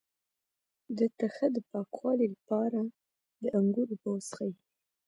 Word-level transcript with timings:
د 0.97 0.99
تخه 1.19 1.45
د 1.55 1.57
پاکوالي 1.69 2.27
لپاره 2.33 2.79
د 3.41 3.43
انګور 3.59 3.87
اوبه 3.91 4.07
وڅښئ 4.11 4.51